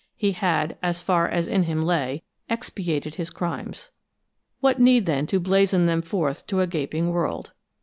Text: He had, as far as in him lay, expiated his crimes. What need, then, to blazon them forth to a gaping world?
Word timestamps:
He 0.15 0.31
had, 0.31 0.79
as 0.81 0.99
far 1.03 1.27
as 1.29 1.47
in 1.47 1.61
him 1.61 1.83
lay, 1.85 2.23
expiated 2.49 3.13
his 3.13 3.29
crimes. 3.29 3.91
What 4.59 4.81
need, 4.81 5.05
then, 5.05 5.27
to 5.27 5.39
blazon 5.39 5.85
them 5.85 6.01
forth 6.01 6.47
to 6.47 6.59
a 6.59 6.65
gaping 6.65 7.11
world? 7.11 7.51